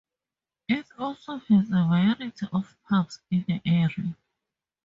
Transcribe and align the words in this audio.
It 0.67 0.87
also 0.97 1.37
has 1.37 1.67
a 1.67 1.85
variety 1.87 2.33
of 2.51 2.75
pubs 2.89 3.19
in 3.29 3.45
the 3.47 3.61
area. 3.63 4.15